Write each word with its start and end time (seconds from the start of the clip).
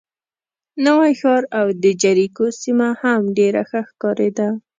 نوی 0.85 1.11
ښار 1.19 1.43
او 1.59 1.67
د 1.83 1.85
جریکو 2.01 2.45
سیمه 2.61 2.89
هم 3.01 3.21
ډېره 3.37 3.61
ښه 3.69 3.81
ښکارېده. 3.89 4.47